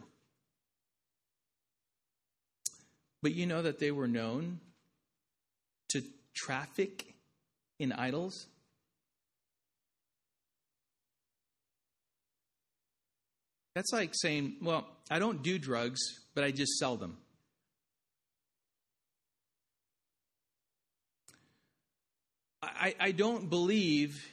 [3.22, 4.60] But you know that they were known
[6.34, 7.14] traffic
[7.78, 8.46] in idols?
[13.74, 16.00] That's like saying, well, I don't do drugs,
[16.34, 17.16] but I just sell them.
[22.62, 24.24] I, I don't believe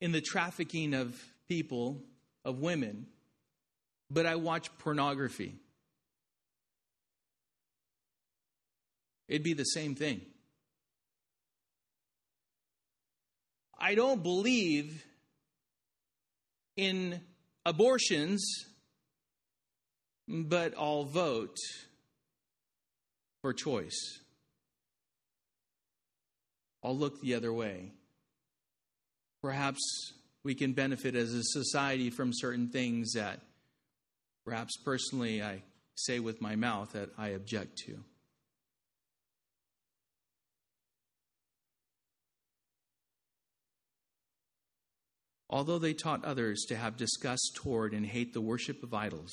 [0.00, 2.02] in the trafficking of people,
[2.44, 3.06] of women,
[4.10, 5.54] but I watch pornography.
[9.28, 10.22] It'd be the same thing.
[13.78, 15.04] I don't believe
[16.76, 17.20] in
[17.64, 18.44] abortions,
[20.26, 21.56] but I'll vote
[23.40, 24.20] for choice.
[26.82, 27.92] I'll look the other way.
[29.42, 30.12] Perhaps
[30.42, 33.40] we can benefit as a society from certain things that
[34.44, 35.62] perhaps personally I
[35.94, 38.02] say with my mouth that I object to.
[45.50, 49.32] Although they taught others to have disgust toward and hate the worship of idols,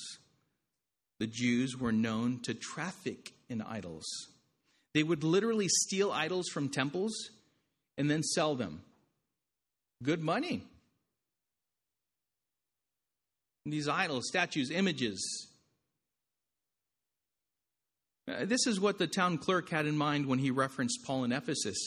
[1.19, 4.05] the Jews were known to traffic in idols.
[4.93, 7.13] They would literally steal idols from temples
[7.97, 8.81] and then sell them.
[10.03, 10.63] Good money.
[13.65, 15.47] These idols, statues, images.
[18.27, 21.31] Uh, this is what the town clerk had in mind when he referenced Paul in
[21.31, 21.77] Ephesus.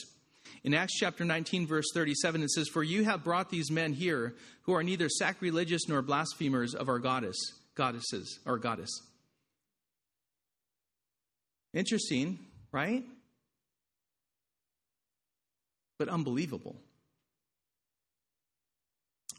[0.64, 4.34] In Acts chapter 19, verse 37, it says, For you have brought these men here
[4.62, 7.36] who are neither sacrilegious nor blasphemers of our goddess,
[7.74, 8.90] goddesses, or goddess.
[11.72, 12.38] Interesting,
[12.72, 13.04] right?
[15.98, 16.76] But unbelievable.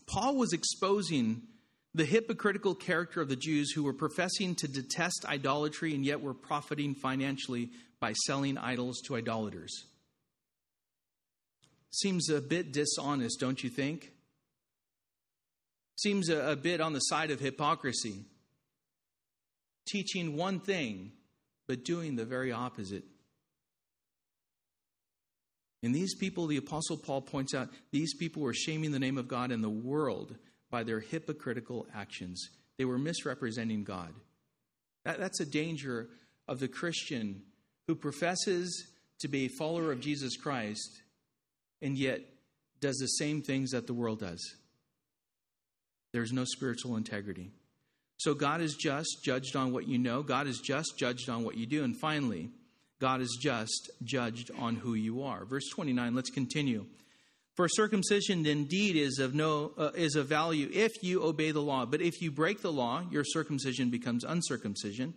[0.07, 1.43] Paul was exposing
[1.93, 6.34] the hypocritical character of the Jews who were professing to detest idolatry and yet were
[6.34, 9.86] profiting financially by selling idols to idolaters.
[11.91, 14.11] Seems a bit dishonest, don't you think?
[15.97, 18.25] Seems a, a bit on the side of hypocrisy.
[19.87, 21.11] Teaching one thing,
[21.67, 23.03] but doing the very opposite.
[25.81, 29.27] And these people, the Apostle Paul points out, these people were shaming the name of
[29.27, 30.35] God in the world
[30.69, 32.49] by their hypocritical actions.
[32.77, 34.13] They were misrepresenting God.
[35.05, 36.09] That, that's a danger
[36.47, 37.43] of the Christian
[37.87, 38.87] who professes
[39.19, 41.01] to be a follower of Jesus Christ
[41.82, 42.21] and yet
[42.80, 44.55] does the same things that the world does.
[46.11, 47.51] There's no spiritual integrity.
[48.17, 50.23] So God is just, judged on what you know.
[50.23, 51.84] God is just, judged on what you do.
[51.84, 52.49] And finally,
[52.99, 55.45] God is just, judged on who you are.
[55.45, 56.86] Verse 29, let's continue.
[57.55, 61.86] For circumcision indeed is of no uh, is of value if you obey the law,
[61.86, 65.13] but if you break the law, your circumcision becomes uncircumcision.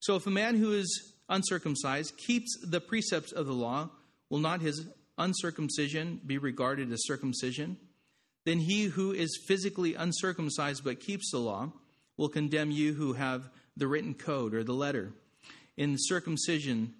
[0.00, 3.90] So if a man who is uncircumcised keeps the precepts of the law,
[4.30, 4.86] will not his
[5.18, 7.76] uncircumcision be regarded as circumcision?
[8.44, 11.72] Then he who is physically uncircumcised but keeps the law
[12.16, 15.12] will condemn you who have the written code or the letter
[15.76, 16.94] in circumcision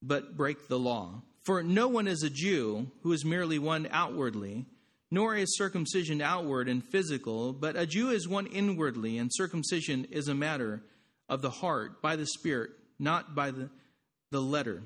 [0.00, 1.22] but break the law.
[1.44, 4.64] For no one is a Jew who is merely one outwardly,
[5.10, 10.28] nor is circumcision outward and physical, but a Jew is one inwardly, and circumcision is
[10.28, 10.82] a matter
[11.28, 13.70] of the heart by the Spirit, not by the,
[14.30, 14.82] the letter.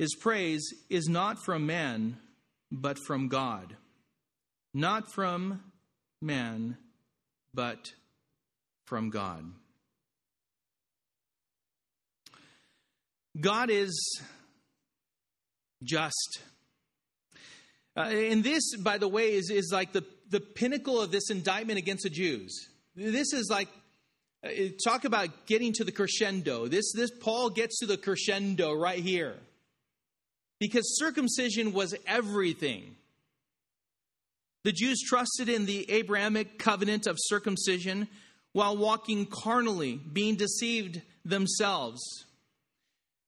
[0.00, 2.16] His praise is not from man,
[2.72, 3.76] but from God.
[4.72, 5.60] Not from
[6.22, 6.78] man,
[7.52, 7.92] but
[8.86, 9.44] from God.
[13.38, 14.22] God is
[15.84, 16.40] just.
[17.94, 21.78] Uh, and this, by the way, is, is like the, the pinnacle of this indictment
[21.78, 22.70] against the Jews.
[22.96, 23.68] This is like,
[24.46, 24.48] uh,
[24.82, 26.68] talk about getting to the crescendo.
[26.68, 29.36] This, this Paul gets to the crescendo right here.
[30.60, 32.94] Because circumcision was everything.
[34.62, 38.06] The Jews trusted in the Abrahamic covenant of circumcision
[38.52, 42.00] while walking carnally, being deceived themselves.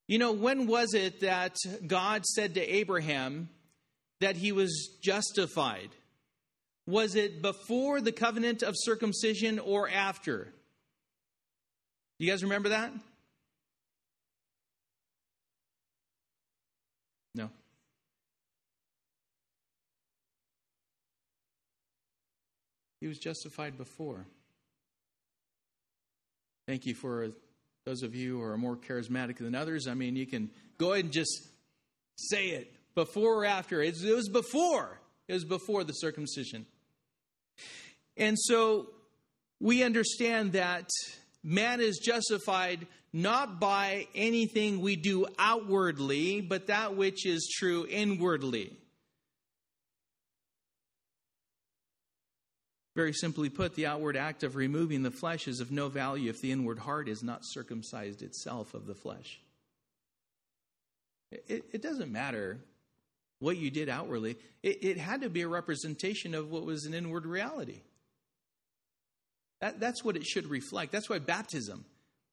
[0.09, 1.57] You know, when was it that
[1.87, 3.49] God said to Abraham
[4.21, 5.89] that he was justified?
[6.87, 10.53] Was it before the covenant of circumcision or after?
[12.19, 12.93] You guys remember that?
[17.35, 17.49] No.
[23.03, 24.27] He was justified before.
[26.69, 27.31] Thank you for
[27.85, 31.07] those of you who are more charismatic than others, I mean, you can go ahead
[31.07, 31.49] and just
[32.15, 33.83] say it before or after.
[33.83, 35.01] It was before.
[35.27, 36.65] It was before the circumcision.
[38.17, 38.91] And so
[39.59, 40.89] we understand that
[41.43, 48.77] man is justified not by anything we do outwardly, but that which is true inwardly.
[52.95, 56.41] Very simply put, the outward act of removing the flesh is of no value if
[56.41, 59.41] the inward heart is not circumcised itself of the flesh.
[61.31, 62.59] It, it doesn't matter
[63.43, 66.95] what you did outwardly, it, it, had to be a representation of what was an
[66.95, 67.81] inward reality.
[69.61, 70.93] That, that's what it should reflect.
[70.93, 71.85] That's why baptism,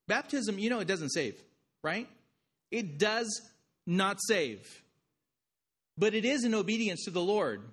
[0.08, 1.36] baptism, you know, it doesn't save,
[1.84, 2.08] right?
[2.70, 3.42] It does
[3.88, 4.84] not save,
[5.98, 7.64] but it is an obedience to the Lord.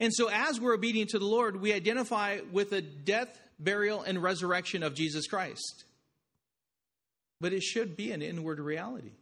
[0.00, 4.22] And so, as we're obedient to the Lord, we identify with the death, burial, and
[4.22, 5.84] resurrection of Jesus Christ.
[7.40, 9.12] But it should be an inward reality.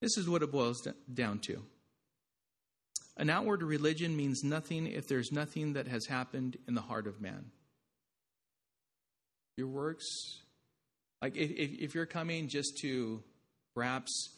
[0.00, 1.62] This is what it boils down to.
[3.16, 7.20] An outward religion means nothing if there's nothing that has happened in the heart of
[7.20, 7.46] man.
[9.56, 10.04] Your works,
[11.22, 13.22] like if, if you're coming just to
[13.74, 14.30] perhaps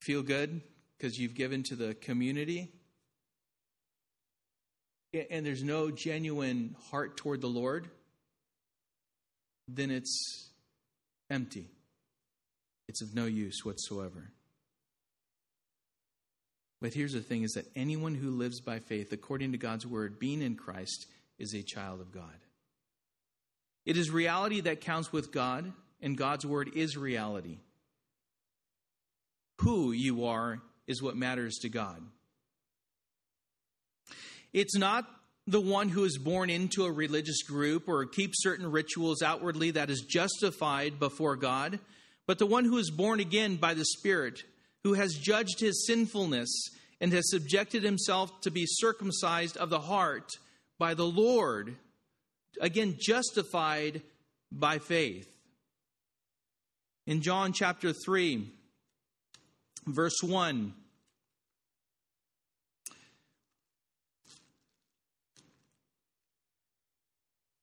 [0.00, 0.60] feel good,
[1.04, 2.72] because you've given to the community
[5.28, 7.90] and there's no genuine heart toward the Lord,
[9.68, 10.48] then it's
[11.28, 11.68] empty.
[12.88, 14.30] It's of no use whatsoever.
[16.80, 20.18] But here's the thing is that anyone who lives by faith according to God's word,
[20.18, 21.04] being in Christ,
[21.38, 22.38] is a child of God.
[23.84, 27.58] It is reality that counts with God, and God's word is reality.
[29.60, 32.02] Who you are is what matters to God.
[34.52, 35.06] It's not
[35.46, 39.90] the one who is born into a religious group or keeps certain rituals outwardly that
[39.90, 41.78] is justified before God,
[42.26, 44.42] but the one who is born again by the Spirit,
[44.84, 46.50] who has judged his sinfulness
[47.00, 50.30] and has subjected himself to be circumcised of the heart
[50.78, 51.76] by the Lord,
[52.60, 54.02] again, justified
[54.50, 55.28] by faith.
[57.06, 58.50] In John chapter 3,
[59.86, 60.74] verse 1.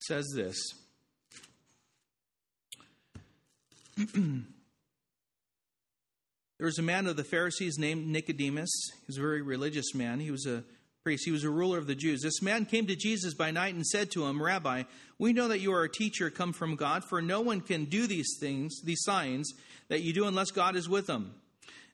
[0.03, 0.57] says this
[6.61, 8.69] There was a man of the Pharisees named Nicodemus.
[8.91, 10.19] He was a very religious man.
[10.19, 10.63] He was a
[11.03, 11.23] priest.
[11.25, 12.21] He was a ruler of the Jews.
[12.21, 14.83] This man came to Jesus by night and said to him, Rabbi,
[15.17, 18.05] we know that you are a teacher come from God, for no one can do
[18.05, 19.51] these things, these signs
[19.87, 21.33] that you do, unless God is with them.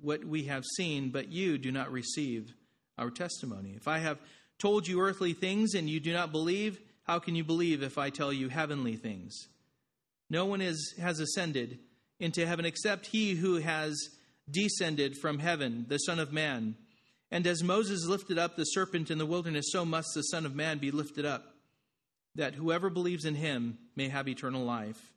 [0.00, 2.54] what we have seen, but you do not receive
[2.98, 3.74] our testimony.
[3.76, 4.18] If I have
[4.58, 8.10] told you earthly things and you do not believe, how can you believe if I
[8.10, 9.48] tell you heavenly things?
[10.28, 11.78] No one is, has ascended
[12.18, 13.96] into heaven except he who has
[14.50, 16.76] descended from heaven, the Son of Man.
[17.30, 20.54] And as Moses lifted up the serpent in the wilderness, so must the Son of
[20.54, 21.54] Man be lifted up,
[22.34, 25.12] that whoever believes in him may have eternal life.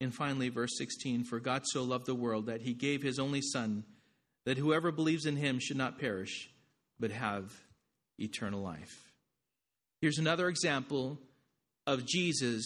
[0.00, 3.40] And finally, verse 16 For God so loved the world that he gave his only
[3.40, 3.84] Son,
[4.44, 6.50] that whoever believes in him should not perish,
[6.98, 7.52] but have
[8.18, 9.12] eternal life.
[10.00, 11.18] Here's another example
[11.86, 12.64] of Jesus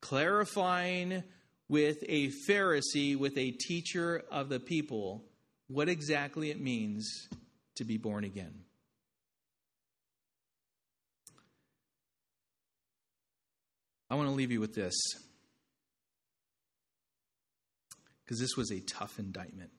[0.00, 1.22] clarifying
[1.68, 5.24] with a Pharisee, with a teacher of the people,
[5.68, 7.28] what exactly it means
[7.76, 8.64] to be born again.
[14.10, 14.94] I want to leave you with this
[18.24, 19.70] because this was a tough indictment.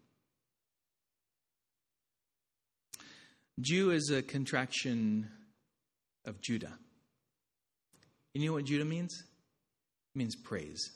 [3.61, 5.29] Jew is a contraction
[6.25, 6.73] of Judah.
[8.33, 9.23] You know what Judah means?
[10.15, 10.91] It means praise.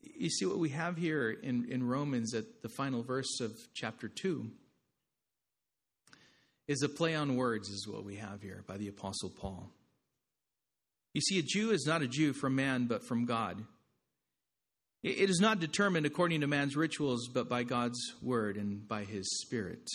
[0.00, 4.08] You see what we have here in, in Romans at the final verse of chapter
[4.08, 4.50] 2
[6.68, 9.70] is a play on words, is what we have here by the Apostle Paul.
[11.12, 13.64] You see, a Jew is not a Jew from man, but from God.
[15.02, 19.28] It is not determined according to man's rituals, but by God's word and by his
[19.40, 19.88] spirit.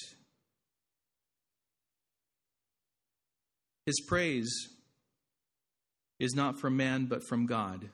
[3.86, 4.68] His praise
[6.20, 7.88] is not from man, but from God.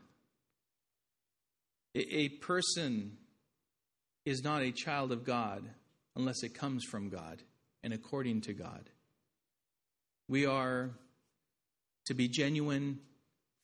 [1.95, 3.17] A person
[4.25, 5.63] is not a child of God
[6.15, 7.43] unless it comes from God
[7.83, 8.89] and according to God.
[10.27, 10.89] We are
[12.07, 12.99] to be genuine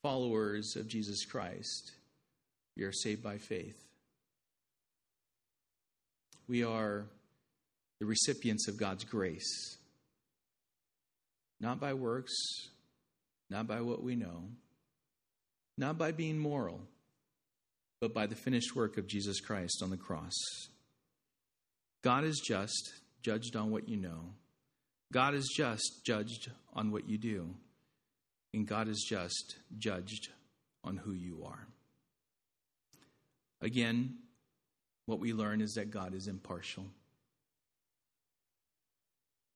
[0.03, 1.93] followers of Jesus Christ.
[2.79, 3.77] We are saved by faith.
[6.47, 7.07] We are
[7.99, 9.75] the recipients of God's grace
[11.59, 12.33] not by works,
[13.49, 14.45] not by what we know,
[15.77, 16.79] not by being moral,
[17.99, 20.37] but by the finished work of Jesus Christ on the cross.
[22.01, 24.21] God is just, judged on what you know.
[25.11, 27.49] God is just, judged on what you do.
[28.53, 30.29] And God is just, judged
[30.85, 31.67] on who you are.
[33.61, 34.15] Again,
[35.05, 36.85] what we learn is that God is impartial.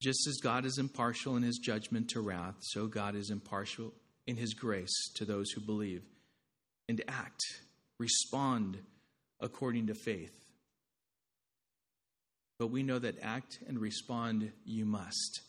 [0.01, 3.93] Just as God is impartial in his judgment to wrath, so God is impartial
[4.28, 6.04] in his grace to those who believe
[6.89, 7.41] and act,
[7.99, 8.78] respond
[9.39, 10.34] according to faith.
[12.60, 15.41] But we know that act and respond you must.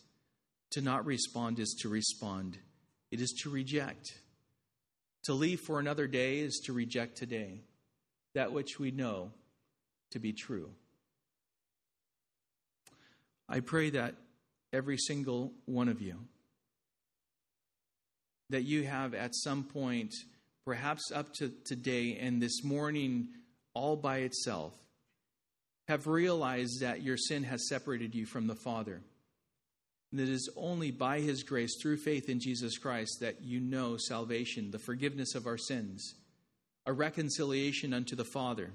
[0.72, 2.58] To not respond is to respond,
[3.10, 4.18] it is to reject.
[5.24, 7.62] To leave for another day is to reject today,
[8.34, 9.30] that which we know
[10.10, 10.70] to be true.
[13.48, 14.14] I pray that
[14.72, 16.16] every single one of you.
[18.50, 20.14] That you have at some point,
[20.64, 23.28] perhaps up to today and this morning,
[23.74, 24.72] all by itself,
[25.88, 29.00] have realized that your sin has separated you from the Father.
[30.10, 33.96] And it is only by His grace, through faith in Jesus Christ, that you know
[33.96, 36.14] salvation, the forgiveness of our sins,
[36.86, 38.70] a reconciliation unto the Father,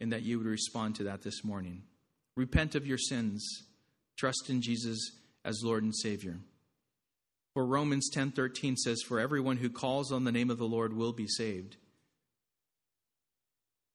[0.00, 1.82] and that you would respond to that this morning.
[2.36, 3.64] Repent of your sins.
[4.16, 4.98] Trust in Jesus
[5.44, 6.38] as Lord and Savior.
[7.54, 11.12] For Romans 10:13 says for everyone who calls on the name of the Lord will
[11.12, 11.76] be saved.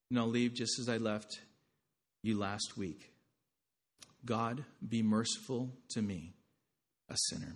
[0.10, 1.42] And I'll leave just as I left
[2.22, 3.14] you last week.
[4.26, 6.34] God, be merciful to me,
[7.10, 7.56] a sinner.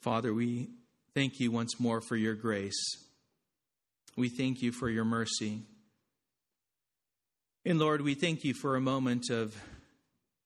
[0.00, 0.70] Father, we
[1.14, 2.96] thank you once more for your grace.
[4.16, 5.62] We thank you for your mercy.
[7.64, 9.56] And Lord, we thank you for a moment of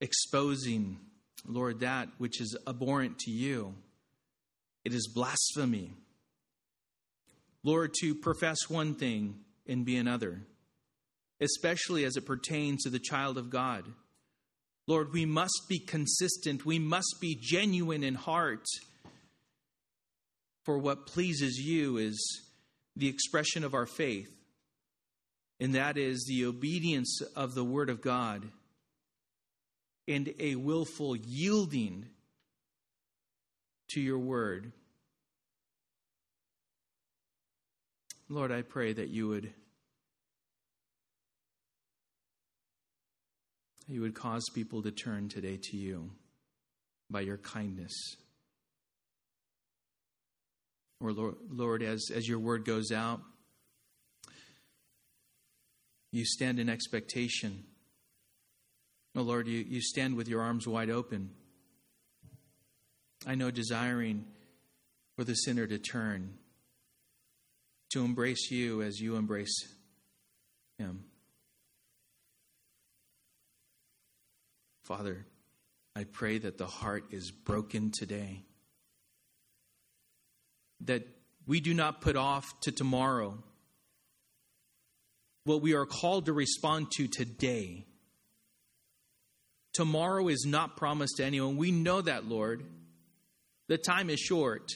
[0.00, 0.98] exposing,
[1.46, 3.74] Lord, that which is abhorrent to you.
[4.84, 5.92] It is blasphemy.
[7.64, 10.40] Lord, to profess one thing and be another,
[11.40, 13.84] especially as it pertains to the child of God.
[14.86, 18.64] Lord, we must be consistent, we must be genuine in heart.
[20.68, 22.42] For what pleases you is
[22.94, 24.30] the expression of our faith,
[25.58, 28.46] and that is the obedience of the Word of God
[30.06, 32.04] and a willful yielding
[33.92, 34.72] to your Word.
[38.28, 39.50] Lord, I pray that you would
[43.86, 46.10] you would cause people to turn today to you
[47.08, 48.18] by your kindness.
[51.01, 53.20] Or Lord, Lord as, as your word goes out,
[56.11, 57.64] you stand in expectation.
[59.14, 61.30] Oh Lord, you, you stand with your arms wide open.
[63.26, 64.24] I know desiring
[65.16, 66.34] for the sinner to turn,
[67.90, 69.66] to embrace you as you embrace
[70.78, 71.05] him.
[74.84, 75.26] Father,
[75.94, 78.44] I pray that the heart is broken today,
[80.82, 81.06] that
[81.46, 83.38] we do not put off to tomorrow
[85.44, 87.86] what we are called to respond to today.
[89.72, 91.56] Tomorrow is not promised to anyone.
[91.56, 92.64] We know that, Lord.
[93.68, 94.72] The time is short.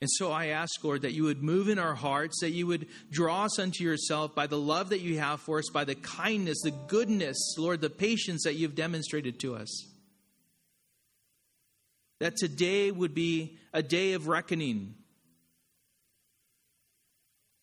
[0.00, 2.86] And so I ask, Lord, that you would move in our hearts, that you would
[3.10, 6.60] draw us unto yourself by the love that you have for us, by the kindness,
[6.62, 9.86] the goodness, Lord, the patience that you've demonstrated to us.
[12.20, 14.94] That today would be a day of reckoning.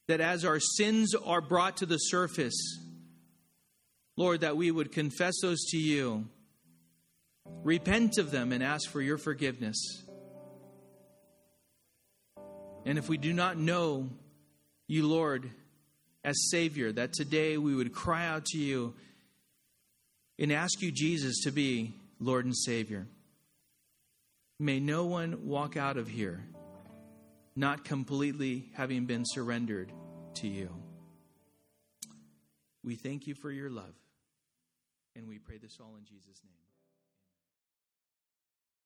[0.08, 2.80] That as our sins are brought to the surface,
[4.18, 6.26] Lord, that we would confess those to you,
[7.64, 10.04] repent of them, and ask for your forgiveness.
[12.86, 14.10] And if we do not know
[14.88, 15.50] you, Lord,
[16.24, 18.94] as Savior, that today we would cry out to you
[20.38, 23.08] and ask you, Jesus, to be Lord and Savior.
[24.60, 26.46] May no one walk out of here
[27.56, 29.92] not completely having been surrendered
[30.36, 30.70] to you.
[32.84, 33.96] We thank you for your love,
[35.16, 36.55] and we pray this all in Jesus' name.